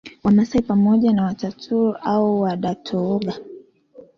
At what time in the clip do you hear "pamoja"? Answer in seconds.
0.61-1.13